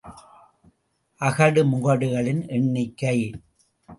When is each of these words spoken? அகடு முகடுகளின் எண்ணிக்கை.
அகடு 1.21 1.63
முகடுகளின் 1.65 2.41
எண்ணிக்கை. 2.47 3.17